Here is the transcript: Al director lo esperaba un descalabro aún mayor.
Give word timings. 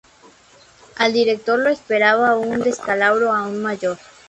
Al 0.97 1.13
director 1.13 1.59
lo 1.59 1.69
esperaba 1.69 2.35
un 2.35 2.61
descalabro 2.63 3.31
aún 3.33 3.61
mayor. 3.61 3.99